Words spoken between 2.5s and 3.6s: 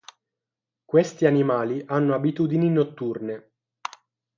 notturne.